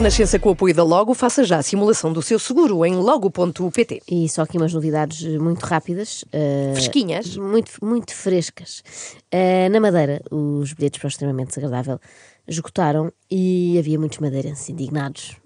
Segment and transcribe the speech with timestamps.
[0.00, 4.00] Renascença, com o apoio da Logo, faça já a simulação do seu seguro em logo.pt.
[4.10, 6.24] E só aqui umas novidades muito rápidas.
[6.32, 7.36] eh, Fresquinhas.
[7.36, 8.82] Muito, muito frescas.
[9.30, 12.00] Eh, na Madeira, os bilhetes para o extremamente desagradável
[12.48, 15.36] esgotaram e havia muitos madeirenses indignados.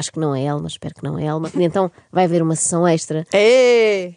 [0.00, 1.50] Acho que não é Elma, espero que não é Elma.
[1.54, 3.26] E então vai haver uma sessão extra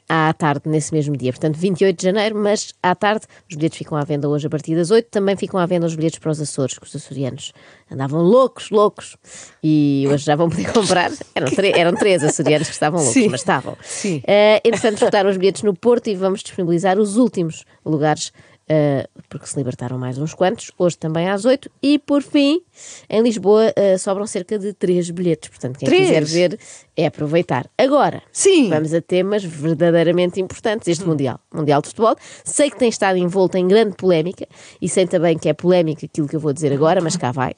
[0.07, 1.29] à tarde, nesse mesmo dia.
[1.33, 4.77] Portanto, 28 de janeiro, mas à tarde os bilhetes ficam à venda hoje a partir
[4.77, 5.09] das 8.
[5.09, 7.51] Também ficam à venda os bilhetes para os Açores, que os açorianos
[7.91, 9.17] andavam loucos, loucos.
[9.61, 11.11] E hoje já vão poder comprar.
[11.35, 13.27] Eram, eram três açorianos que estavam loucos, Sim.
[13.27, 13.75] mas estavam.
[13.81, 14.23] Sim.
[14.25, 18.31] Eh, entretanto, esgotaram os bilhetes no Porto e vamos disponibilizar os últimos lugares.
[18.67, 22.61] Eh, porque se libertaram mais uns quantos, hoje também às 8 e por fim,
[23.09, 26.07] em Lisboa eh, sobram cerca de 3 bilhetes, portanto quem Três?
[26.07, 26.59] quiser ver
[26.95, 27.69] é aproveitar.
[27.77, 28.69] Agora, Sim.
[28.69, 31.39] vamos a temas verdadeiramente importantes este Mundial.
[31.53, 32.15] Mundial de Futebol.
[32.43, 34.47] Sei que tem estado envolto em grande polémica
[34.81, 37.53] e sei também que é polémica aquilo que eu vou dizer agora, mas cá vai.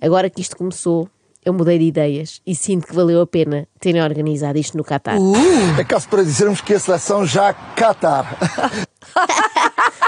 [0.00, 1.08] Agora que isto começou,
[1.44, 5.16] eu mudei de ideias e sinto que valeu a pena terem organizado isto no Qatar.
[5.78, 8.36] É caso para dizermos que a seleção já Qatar.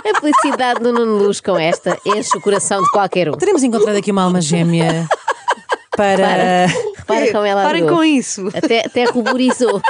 [0.15, 3.33] A felicidade do Nuno Luz com esta enche o coração de qualquer um.
[3.35, 5.07] Teremos encontrado aqui uma alma gêmea
[5.97, 6.67] para.
[7.07, 7.99] Para com ela Parem adorou.
[7.99, 8.49] com isso.
[8.55, 9.81] Até, até ruborizou.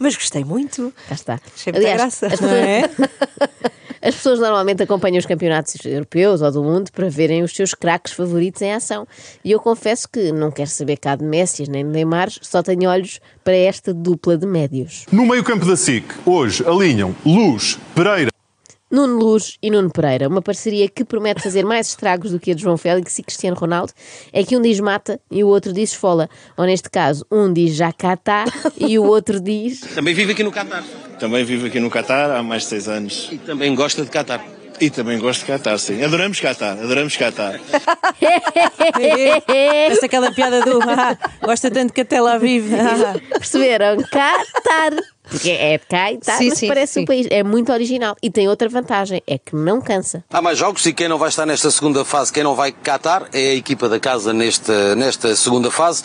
[0.00, 0.92] Mas gostei muito.
[1.08, 1.40] Cá está.
[1.54, 2.26] Achei muita graça.
[2.26, 2.90] as Não pessoas, é?
[4.08, 8.12] as pessoas normalmente acompanham os campeonatos europeus ou do mundo para verem os seus craques
[8.14, 9.06] favoritos em ação.
[9.44, 12.88] E eu confesso que não quero saber cá de Messi nem de Neymar, só tenho
[12.88, 15.04] olhos para esta dupla de médios.
[15.12, 18.30] No meio-campo da SIC, hoje alinham Luz, Pereira.
[18.90, 22.54] Nuno Luz e Nuno Pereira, uma parceria que promete fazer mais estragos do que a
[22.54, 23.92] de João Félix e Cristiano Ronaldo,
[24.32, 26.28] é que um diz mata e o outro diz esfola.
[26.56, 28.44] Ou neste caso, um diz está
[28.78, 30.84] e o outro diz Também vive aqui no Catar.
[31.18, 33.28] Também vivo aqui no Catar há mais de seis anos.
[33.32, 34.44] E também gosta de Catar.
[34.80, 36.02] E também gosto de Catar, sim.
[36.04, 37.58] Adoramos Catar, adoramos Catar.
[39.88, 42.74] Essa aquela piada do ah, gosta tanto que até lá vive.
[42.74, 43.96] Ah, Perceberam?
[44.12, 44.92] Qatar.
[45.28, 47.00] Porque é de cá e tá, Sim, mas sim, parece sim.
[47.00, 47.26] um país.
[47.30, 48.16] É muito original.
[48.22, 50.24] E tem outra vantagem, é que não cansa.
[50.30, 53.28] Há mais jogos e quem não vai estar nesta segunda fase, quem não vai Catar,
[53.32, 56.02] é a equipa da casa nesta, nesta segunda fase.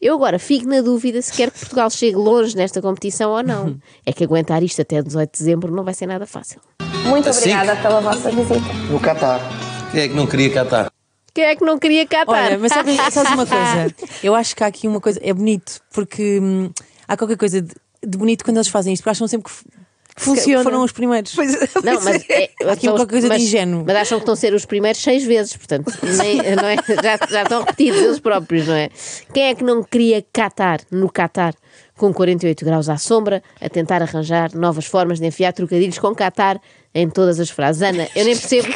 [0.00, 3.76] Eu agora fico na dúvida se quer que Portugal chegue longe nesta competição ou não.
[4.04, 6.60] É que aguentar isto até 18 de dezembro não vai ser nada fácil.
[7.04, 7.52] Muito Assim?
[7.52, 8.60] obrigada pela vossa visita.
[8.90, 9.40] No Qatar.
[9.92, 10.90] Quem é que não queria Catar?
[11.34, 12.46] Quem é que não queria Qatar?
[12.46, 13.94] Olha, mas sabes, sabes uma coisa?
[14.22, 15.20] Eu acho que há aqui uma coisa.
[15.22, 16.70] É bonito, porque hum,
[17.06, 17.74] há qualquer coisa de,
[18.04, 19.80] de bonito quando eles fazem isto, porque acham sempre que,
[20.16, 20.64] Funciona.
[20.64, 21.32] foram os primeiros.
[21.36, 21.52] Pois,
[21.84, 22.44] Não, mas é.
[22.44, 23.84] é, Há aqui qualquer coisa de mas- ingênuo.
[23.86, 26.76] Mas acham que estão a ser os primeiros seis vezes, portanto, nem- não é?
[27.02, 28.90] já, já estão repetidos eles próprios, não é?
[29.32, 31.54] Quem é que não queria Qatar no Qatar,
[31.96, 36.60] com 48 graus à sombra, a tentar arranjar novas formas de enfiar trocadilhos com Qatar
[36.94, 37.80] em todas as frases?
[37.82, 38.68] Ana, eu nem percebo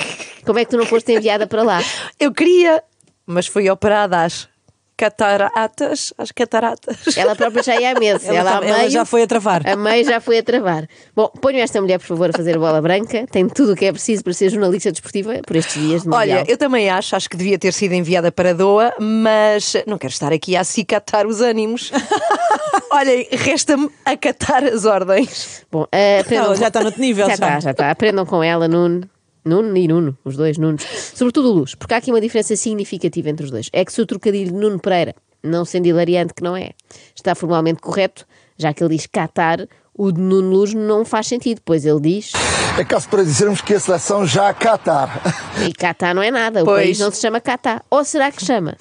[0.47, 1.83] como é que tu não foste enviada para lá.
[2.21, 2.83] Eu queria,
[3.27, 4.49] mas fui operada às
[4.97, 6.12] cataratas.
[6.19, 7.16] Às cataratas.
[7.16, 8.27] Ela própria já ia a meses.
[8.28, 9.69] Ela Ela, tá- a ela meio, já foi a travar.
[9.69, 10.88] A meio já foi a travar.
[11.15, 13.27] Bom, ponham esta mulher, por favor, a fazer bola branca.
[13.31, 16.38] Tem tudo o que é preciso para ser jornalista desportiva por estes dias de Mundial.
[16.41, 20.12] Olha, eu também acho, acho que devia ter sido enviada para Doa, mas não quero
[20.12, 21.91] estar aqui a acicatar os ânimos.
[22.91, 25.65] Olhem, resta-me acatar as ordens.
[25.71, 27.34] Bom, eh, aprendam Não, já está noutro nível, Já já.
[27.47, 27.91] está, já está.
[27.91, 29.09] Aprendam com ela, Nuno.
[29.44, 30.82] Nuno e Nuno, os dois Nunos.
[31.15, 33.69] Sobretudo o Luz, porque há aqui uma diferença significativa entre os dois.
[33.72, 36.71] É que se o trocadilho de Nuno Pereira, não sendo hilariante que não é,
[37.15, 39.66] está formalmente correto, já que ele diz Qatar,
[39.97, 42.32] o de Nuno Luz não faz sentido, pois ele diz
[42.78, 45.21] É caso para dizermos que a seleção já Qatar.
[45.67, 46.82] e Qatar não é nada, o Pois.
[46.82, 47.85] país não se chama Qatar.
[47.90, 48.76] Ou será que chama?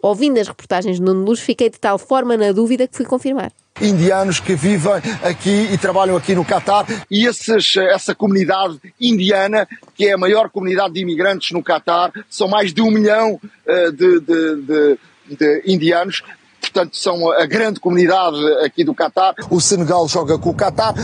[0.00, 3.50] Ouvindo as reportagens de Nuno Luz, fiquei de tal forma na dúvida que fui confirmar.
[3.80, 4.92] Indianos que vivem
[5.22, 6.84] aqui e trabalham aqui no Qatar.
[7.10, 12.48] E esses, essa comunidade indiana, que é a maior comunidade de imigrantes no Qatar, são
[12.48, 14.98] mais de um milhão eh, de, de- de-
[15.36, 16.22] de indianos.
[16.70, 19.34] Portanto, são a grande comunidade aqui do Qatar.
[19.50, 20.94] O Senegal joga com o Qatar.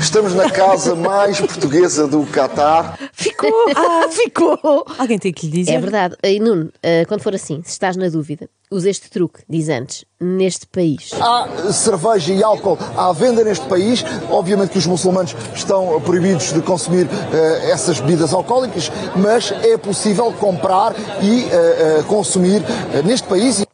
[0.00, 2.98] Estamos na casa mais portuguesa do Qatar.
[3.12, 4.86] Ficou, ah, ficou.
[4.98, 5.74] Alguém tem que lhe dizer.
[5.74, 6.16] É verdade.
[6.22, 10.04] E Nuno, eh, quando for assim, se estás na dúvida, Usa este truque, diz antes,
[10.20, 11.10] neste país.
[11.20, 14.04] Há cerveja e álcool à venda neste país.
[14.28, 20.32] Obviamente que os muçulmanos estão proibidos de consumir eh, essas bebidas alcoólicas, mas é possível
[20.32, 22.60] comprar e eh, eh, consumir
[23.04, 23.65] neste país.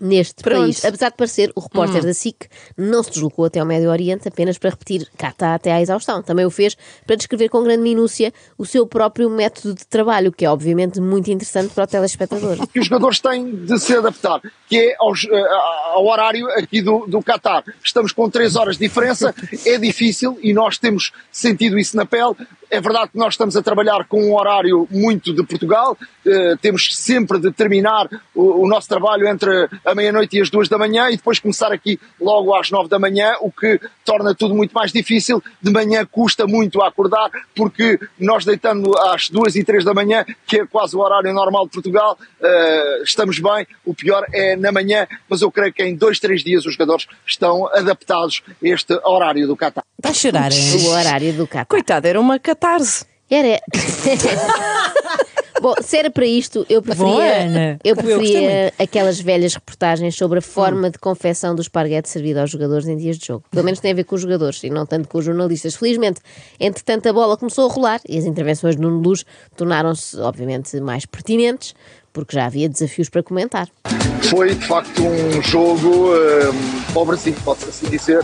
[0.00, 0.62] Neste Pronto.
[0.62, 4.28] país, apesar de parecer, o repórter da SIC não se deslocou até ao Médio Oriente
[4.28, 6.22] apenas para repetir Cata até à exaustão.
[6.22, 6.76] Também o fez
[7.06, 11.30] para descrever com grande minúcia o seu próprio método de trabalho, que é obviamente muito
[11.30, 12.66] interessante para o telespectador.
[12.68, 15.48] que os jogadores têm de se adaptar, que é aos, eh,
[15.92, 17.64] ao horário aqui do, do Qatar.
[17.84, 19.34] Estamos com três horas de diferença,
[19.66, 22.34] é difícil e nós temos sentido isso na pele.
[22.70, 26.96] É verdade que nós estamos a trabalhar com um horário muito de Portugal, eh, temos
[26.96, 31.10] sempre de terminar o, o nosso trabalho entre a meia-noite e as duas da manhã
[31.10, 34.92] e depois começar aqui logo às nove da manhã, o que torna tudo muito mais
[34.92, 35.42] difícil.
[35.60, 40.24] De manhã custa muito a acordar, porque nós deitando às duas e três da manhã,
[40.46, 43.66] que é quase o horário normal de Portugal, eh, estamos bem.
[43.84, 47.06] O pior é na manhã, mas eu creio que em dois, três dias os jogadores
[47.26, 49.84] estão adaptados a este horário do Qatar.
[49.98, 50.86] Está a chorar, hein?
[50.86, 51.66] O horário do Cata.
[51.66, 53.04] Coitado, era uma catarse.
[53.30, 53.60] Era.
[55.60, 57.78] Bom, se era para isto, eu preferia, Ana.
[57.84, 62.50] eu Eu preferia aquelas velhas reportagens sobre a forma de confecção do esparguete servido aos
[62.50, 63.44] jogadores em dias de jogo.
[63.50, 65.74] Pelo menos tem a ver com os jogadores e não tanto com os jornalistas.
[65.74, 66.20] Felizmente,
[66.58, 71.04] entretanto, a bola começou a rolar e as intervenções de Nuno Luz tornaram-se, obviamente, mais
[71.04, 71.74] pertinentes,
[72.10, 73.68] porque já havia desafios para comentar.
[74.30, 78.20] Foi de facto um jogo eh, pobrezinho, pode-se assim dizer,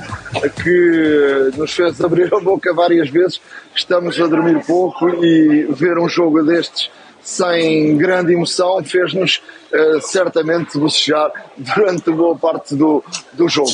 [0.62, 3.41] que nos fez abrir a boca várias vezes.
[3.75, 6.91] Estamos a dormir pouco e ver um jogo destes
[7.26, 9.43] sem grande emoção fez-nos
[9.73, 13.02] eh, certamente bocejar durante boa parte do,
[13.32, 13.69] do jogo.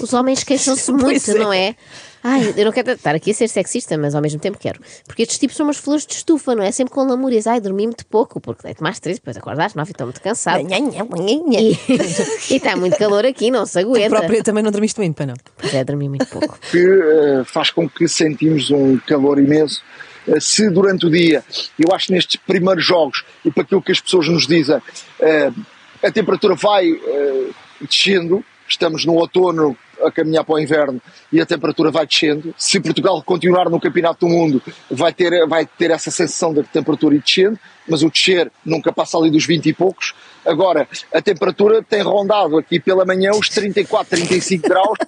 [0.00, 1.74] Os homens queixam-se muito, não é?
[2.22, 4.80] Ai, eu não quero estar aqui a ser sexista, mas ao mesmo tempo quero.
[5.06, 6.70] Porque estes tipos são umas flores de estufa, não é?
[6.70, 7.48] Sempre com lamúrias.
[7.48, 10.20] Ai, dormi muito pouco, porque deito mais três, depois acordo às nove e estou muito
[10.20, 10.60] cansado.
[10.60, 10.64] E
[12.50, 14.10] e está muito calor aqui, não se Tu aguenta.
[14.10, 15.34] própria também não dormiste muito, para não?
[15.56, 16.58] Pois é, dormi muito pouco.
[16.70, 19.82] que eh, faz com que sentimos um calor imenso.
[20.28, 21.42] Eh, se durante o dia,
[21.78, 24.80] eu acho nestes primeiros jogos, e para aquilo que as pessoas nos dizem,
[25.20, 25.50] eh,
[26.02, 31.00] a temperatura vai eh, descendo, estamos no outono a caminhar para o inverno
[31.32, 32.54] e a temperatura vai descendo.
[32.56, 37.16] Se Portugal continuar no Campeonato do Mundo, vai ter, vai ter essa sensação da temperatura
[37.16, 37.58] ir descendo,
[37.88, 40.14] mas o descer nunca passa ali dos 20 e poucos.
[40.46, 44.98] Agora, a temperatura tem rondado aqui pela manhã os 34, 35 graus.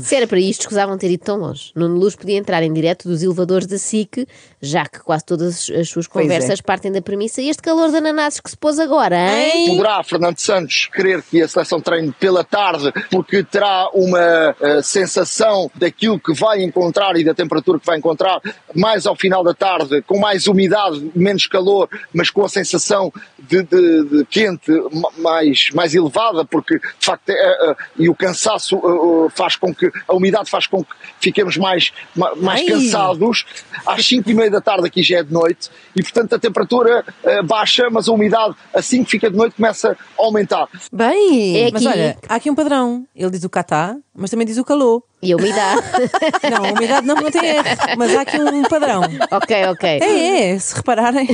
[0.00, 1.70] Se era para isto, escusavam ter ido tão longe.
[1.74, 4.26] Nuno Luz podia entrar em direto dos elevadores da SIC,
[4.60, 6.08] já que quase todas as suas é.
[6.08, 7.40] conversas partem da premissa.
[7.40, 9.68] E este calor de ananases que se pôs agora, hein?
[9.68, 15.70] Poderá Fernando Santos querer que a seleção treine pela tarde porque terá uma eh, sensação
[15.74, 18.40] daquilo que vai encontrar e da temperatura que vai encontrar
[18.74, 23.62] mais ao final da tarde, com mais umidade, menos calor, mas com a sensação de,
[23.62, 24.55] de- de quente
[24.92, 28.80] ma- mais, mais elevada, porque de facto é, eh, e o cansaço eh,
[29.26, 32.66] eh, faz com que a umidade faz com que fiquemos mais, ma- mais Ai.
[32.66, 33.44] cansados.
[33.86, 37.04] Às 5 e meia da tarde aqui já é de noite e portanto a temperatura
[37.24, 40.68] eh, baixa, mas a umidade assim que fica de noite começa a aumentar.
[40.92, 43.06] Bem, É Mas olha, há aqui um padrão.
[43.14, 45.02] Ele diz o catá, mas também diz o calor.
[45.22, 45.82] E a umidade.
[46.50, 47.64] Não, a umidade não, não tem R,
[47.96, 49.00] mas há aqui um padrão.
[49.30, 49.88] ok, ok.
[49.88, 51.26] É, é, se repararem.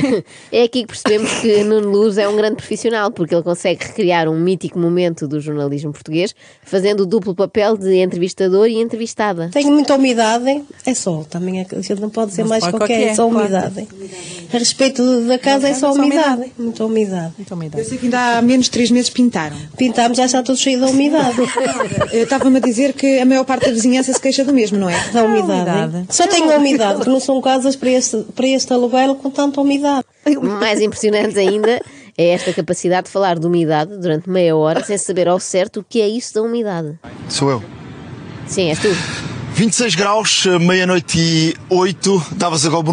[0.51, 4.29] É aqui que percebemos que Nuno Luz é um grande profissional, porque ele consegue recriar
[4.29, 9.51] um mítico momento do jornalismo português, fazendo o duplo papel de entrevistador e entrevistada.
[9.53, 12.65] Tem muita umidade, é sol, também é, que a gente não pode dizer Não mais
[12.65, 13.89] pode qualquer, qualquer, é só umidade.
[14.53, 16.53] A respeito da casa é é só umidade, umidade.
[16.59, 17.35] muita umidade.
[17.39, 19.57] Então, uma Eu sei que ainda há menos de três meses pintaram.
[19.77, 21.37] Pintámos, já está tudo cheio de umidade.
[22.13, 24.99] Estava-me a dizer que a maior parte vizinhança se queixa do mesmo, não é?
[25.13, 25.71] Da umidade.
[25.71, 26.07] umidade.
[26.11, 30.05] Só tem umidade, que não são casas para este, para este aluguel com tanta umidade.
[30.61, 31.81] Mais impressionante ainda
[32.17, 35.85] é esta capacidade de falar de umidade durante meia hora sem saber ao certo o
[35.85, 36.99] que é isso da umidade.
[37.29, 37.63] Sou eu.
[38.47, 38.89] Sim, és tu.
[39.55, 42.85] 26 graus, meia-noite e 8, davas agora o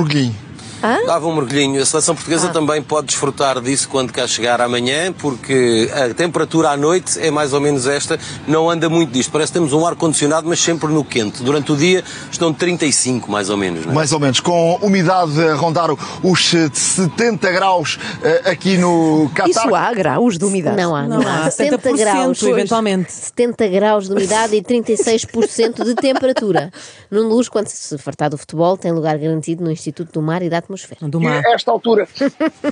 [0.82, 1.08] mergulhinho.
[1.08, 1.82] Dava um mergulhinho.
[1.82, 6.78] A seleção portuguesa também pode desfrutar disso quando cá chegar amanhã, porque a temperatura à
[6.78, 8.20] noite é mais ou menos esta.
[8.48, 9.32] Não anda muito disto.
[9.32, 11.44] Parece que temos um ar-condicionado, mas sempre no quente.
[11.44, 13.86] Durante o dia estão 35, mais ou menos.
[13.86, 13.96] Não é?
[13.96, 15.90] Mais ou menos, com umidade a rondar
[16.24, 19.50] os eh, 70 graus eh, aqui no Qatar.
[19.50, 20.78] isso há graus de umidade.
[20.78, 21.46] Não há, não, Não há.
[21.46, 22.44] há, 70 70% graus.
[22.44, 23.12] eventualmente.
[23.12, 26.72] 70 graus de umidade e 36% de temperatura.
[27.10, 30.50] Nuno Luz, quando se fartar do futebol, tem lugar garantido no Instituto do Mar e
[30.50, 31.10] da Atmosfera.
[31.10, 31.44] Do E mar.
[31.46, 32.08] a esta altura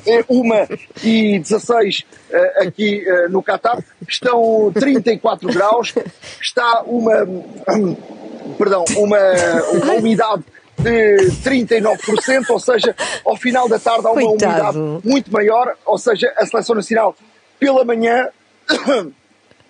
[0.06, 0.68] é uma
[1.04, 5.94] e 16 eh, aqui eh, no Qatar, estão 34 graus,
[6.40, 7.26] está uma,
[8.58, 9.18] perdão, uma,
[9.74, 10.44] uma umidade
[10.78, 14.80] de 39%, ou seja, ao final da tarde há uma Coitado.
[14.80, 17.16] umidade muito maior, ou seja, a Seleção Nacional
[17.60, 18.30] pela manhã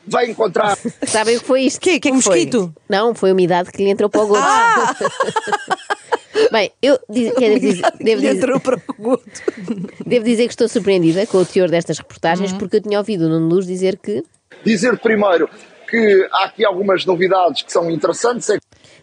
[0.06, 0.78] vai encontrar.
[1.08, 1.80] Sabem o que foi isto?
[1.80, 2.76] Que, que é Um mosquito.
[2.90, 4.44] Não, foi a umidade que lhe entrou para o gosto.
[6.52, 8.46] Bem, eu diz- quero dizer- devo, dizer,
[10.06, 12.58] devo dizer que estou surpreendida com o teor destas reportagens, Uhum.
[12.58, 14.24] porque eu tinha ouvido o Nuno Luz dizer que
[14.66, 15.50] Dizer primeiro
[15.90, 18.50] que há aqui algumas novidades que são interessantes.
[18.50, 18.58] É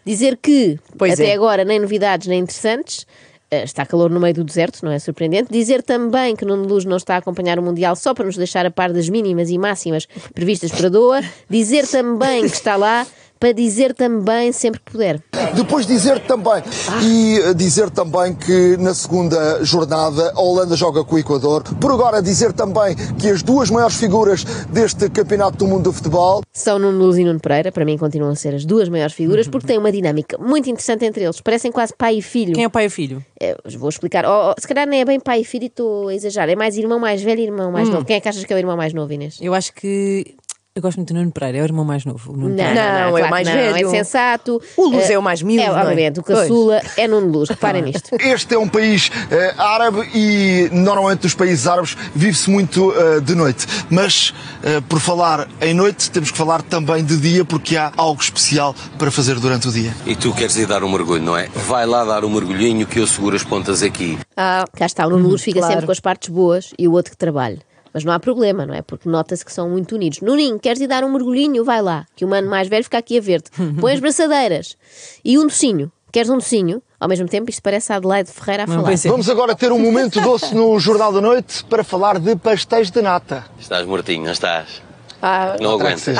[0.05, 1.33] dizer que Pois até é.
[1.33, 3.07] agora nem novidades nem interessantes.
[3.49, 5.51] eh, Está calor no meio do deserto, não é surpreendente.
[5.51, 8.65] Dizer também que Nuno Luz não está a acompanhar o Mundial só para nos deixar
[8.65, 11.21] a par das mínimas e máximas previstas para Doa.
[11.49, 13.07] Dizer também que está lá
[13.45, 15.21] para dizer também sempre que puder.
[15.55, 16.63] Depois dizer também,
[17.03, 21.61] e eh, dizer também que na segunda jornada a Holanda joga com o Equador.
[21.79, 26.41] Por agora dizer também que as duas maiores figuras deste Campeonato do Mundo de Futebol
[26.51, 29.47] São Nuno Luz e Nuno Pereira, para mim continuam a ser as duas maiores figuras,
[29.47, 31.39] porque têm uma dinâmica muito interessante entre eles.
[31.39, 32.53] Parecem quase pai e filho.
[32.55, 33.23] Quem é o pai e o filho?
[33.39, 34.25] É, vou explicar.
[34.25, 36.49] Oh, oh, se calhar nem é bem pai e filho e estou a exagerar.
[36.49, 37.91] É mais irmão mais velho e irmão mais Hum.
[37.91, 38.05] novo.
[38.05, 39.37] Quem é que achas que é o irmão mais novo, Inês?
[39.39, 40.35] Eu acho que.
[40.77, 42.33] Eu gosto muito do Nuno Pereira, é o irmão mais novo.
[42.33, 42.83] o Nuno Não, Pereira.
[42.83, 43.87] Não, é o claro mais que não, velho.
[43.87, 44.61] É sensato.
[44.75, 45.81] O Luz Eh, é o mais miúdo, É, não é?
[45.83, 46.19] obviamente.
[46.19, 46.39] O Pois.
[46.39, 47.47] caçula é Nuno Luz.
[47.55, 48.09] Reparem nisto.
[48.19, 53.35] Este é um país eh, árabe e normalmente nos países árabes vive-se muito eh, de
[53.35, 53.65] noite.
[53.89, 58.21] Mas eh, por falar em noite, temos que falar também de dia porque há algo
[58.21, 59.95] especial para fazer durante o dia.
[60.05, 61.47] E tu queres ir dar um mergulho, não é?
[61.55, 64.19] Vai lá dar um mergulhinho que eu seguro as pontas aqui.
[64.35, 65.07] Ah, cá está.
[65.07, 65.71] O Nuno Luz fica claro.
[65.73, 67.59] sempre com as partes boas e o outro que trabalha.
[67.95, 68.81] Mas não há problema, não é?
[68.81, 70.19] Porque nota-se que são muito unidos.
[70.19, 71.63] Nuninho, queres ir dar um mergulhinho?
[71.63, 72.05] Vai lá.
[72.13, 73.49] Que o mano mais velho fica aqui a ver-te.
[73.79, 74.75] Põe as braçadeiras.
[75.23, 75.89] E um docinho.
[76.11, 76.83] Queres um docinho?
[76.99, 78.89] Ao mesmo tempo, isto parece a Adelaide Ferreira a Não falar.
[78.89, 79.09] pensei.
[79.09, 83.01] Vamos agora ter um momento doce no Jornal da Noite para falar de pastéis de
[83.01, 83.45] nata.
[83.57, 84.81] Estás mortinho, não estás?
[85.27, 86.15] Ah, Não aguentas.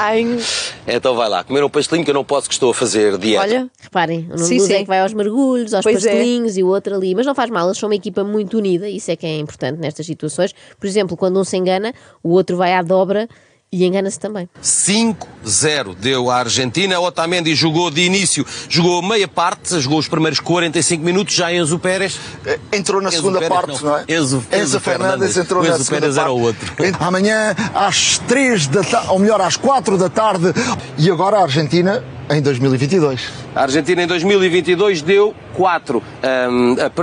[0.87, 3.43] Então vai lá, comer um pastelinho que eu não posso que estou a fazer dieta.
[3.43, 6.09] olha, Reparem, o Nuno Sim, é que vai aos mergulhos, aos Pois é.
[6.09, 7.13] pastelinhos e o outro ali.
[7.13, 9.79] Mas não faz mal, eles são uma equipa muito unida, isso é que é importante
[9.79, 10.55] nestas situações.
[10.79, 11.93] Por exemplo, quando um se engana,
[12.23, 13.29] o outro vai à dobra
[13.75, 14.47] e engana-se também.
[14.63, 16.99] 5-0 deu a Argentina.
[16.99, 21.33] Otamendi jogou de início, jogou meia parte, jogou os primeiros 45 minutos.
[21.35, 23.91] Já Enzo Pérez Eh, Entrou na Enzo segunda Pérez, parte, não.
[23.91, 24.05] não, é?
[24.07, 25.37] Enzo- Enzo Fernandes Fernandes.
[25.37, 26.39] entrou O na Enzo segunda Pérez era parte.
[26.39, 26.73] o outro.
[26.99, 30.53] Amanhã às 3 da tarde, ou melhor, às 4 da tarde.
[30.97, 33.21] E agora a Argentina em 2022.
[33.55, 36.03] A Argentina em 2022 deu 4.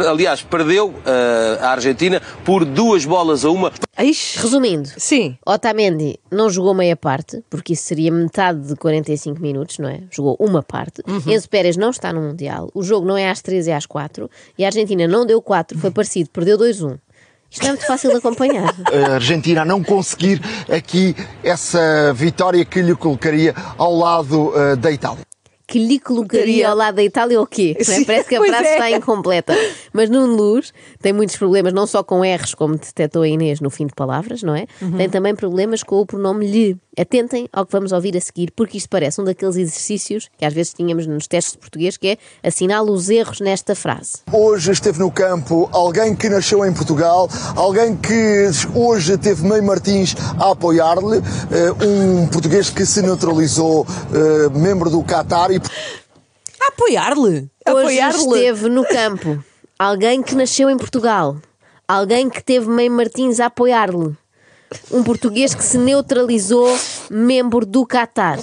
[0.09, 3.73] aliás, perdeu ah, a Argentina por duas bolas a uma.
[3.99, 4.38] Ixi.
[4.40, 5.37] Resumindo, Sim.
[5.47, 10.00] Otamendi não jogou meia parte, porque isso seria metade de 45 minutos, não é?
[10.11, 11.02] Jogou uma parte.
[11.06, 11.32] Uhum.
[11.32, 12.71] Enzo Pérez não está no Mundial.
[12.75, 14.30] O jogo não é às 3, é às 4.
[14.59, 16.99] E a Argentina não deu 4, foi parecido, perdeu 2-1.
[17.50, 18.75] Isto não é muito fácil de acompanhar.
[19.11, 20.40] A Argentina a não conseguir
[20.75, 25.26] aqui essa vitória que lhe colocaria ao lado eh, da Itália.
[25.73, 27.75] Que lhe colocaria ao lado da Itália o quê?
[27.81, 28.05] É?
[28.05, 28.73] Parece que a frase é.
[28.73, 29.57] está incompleta.
[29.91, 33.71] Mas Nuno Luz tem muitos problemas, não só com R's, como detectou a Inês no
[33.71, 34.67] fim de palavras, não é?
[34.83, 34.99] Uhum.
[34.99, 36.76] Tem também problemas com o pronome lhe.
[36.99, 40.52] Atentem ao que vamos ouvir a seguir, porque isto parece um daqueles exercícios que às
[40.52, 44.19] vezes tínhamos nos testes de português, que é assinala os erros nesta frase.
[44.31, 50.14] Hoje esteve no campo alguém que nasceu em Portugal, alguém que hoje teve Meio Martins
[50.38, 51.17] a apoiar-lhe,
[51.50, 55.62] eh, um português que se neutralizou, eh, membro do Qatar e
[56.61, 57.21] A apoiar-lhe.
[57.21, 58.19] Hoje Apoiar-lhe.
[58.19, 59.45] esteve no campo
[59.78, 61.37] alguém que nasceu em Portugal,
[61.88, 64.16] alguém que teve Meio Martins a apoiar-lhe,
[64.92, 66.69] um português que se neutralizou
[67.11, 68.38] membro do Qatar.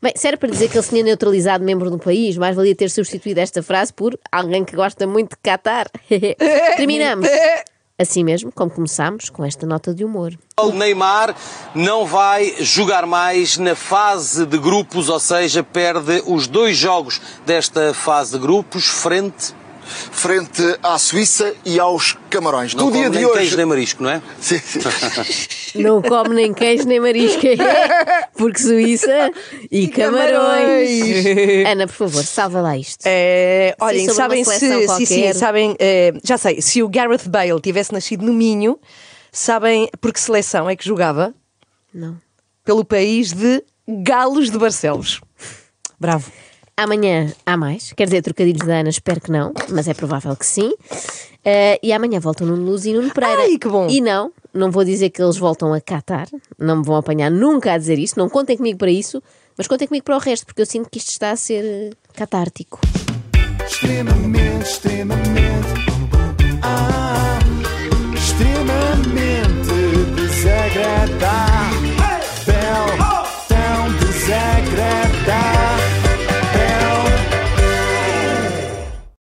[0.00, 2.74] Bem, se era para dizer que ele se tinha neutralizado membro do país, mais valia
[2.74, 5.88] ter substituído esta frase por alguém que gosta muito de Qatar.
[6.76, 7.28] Terminamos.
[8.00, 10.32] Assim mesmo, como começámos, com esta nota de humor.
[10.60, 11.34] O Neymar
[11.74, 17.92] não vai jogar mais na fase de grupos, ou seja, perde os dois jogos desta
[17.92, 19.52] fase de grupos frente.
[19.88, 22.74] Frente à Suíça e aos Camarões.
[22.74, 23.38] Não dia come de nem hoje.
[23.38, 24.22] queijo nem marisco, não é?
[24.40, 24.60] Sim.
[25.82, 27.42] Não come nem queijo nem marisco,
[28.36, 29.30] porque Suíça
[29.70, 31.66] e, camarões.
[31.66, 33.02] Ana, por favor, salva lá isto.
[33.04, 34.58] É, olhem, sabem se.
[34.58, 35.34] seleção Sim, sim, qualquer.
[35.34, 35.76] sabem.
[35.78, 38.78] eh, já sei, se o Gareth Bale tivesse nascido no Minho,
[39.30, 41.34] sabem por que seleção é que jogava?
[41.92, 42.16] Não.
[42.64, 45.20] Pelo país de Galos de Barcelos.
[46.00, 46.30] Bravo.
[46.78, 50.46] Amanhã há mais, quer dizer, trocadilhos da Ana, espero que não, mas é provável que
[50.46, 50.68] sim.
[50.68, 53.42] Uh, e amanhã voltam Nuno Luz e Nuno Pereira.
[53.42, 53.88] Ai, que bom!
[53.90, 57.72] E não, não vou dizer que eles voltam a Catar, não me vão apanhar nunca
[57.72, 59.20] a dizer isso, não contem comigo para isso,
[59.56, 61.90] mas contem comigo para o resto, porque eu sinto que isto está a ser eh,
[62.14, 62.78] catártico.
[63.66, 65.68] Extremamente, extremamente.
[66.62, 67.40] Ah,
[68.14, 69.72] extremamente
[70.14, 71.47] desagradável.